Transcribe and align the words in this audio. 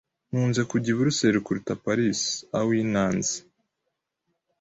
Nkunze 0.29 0.61
kujya 0.69 0.89
i 0.91 0.95
Buruseli 0.97 1.39
kuruta 1.45 1.73
Paris. 1.83 2.21
(awynands) 2.59 3.29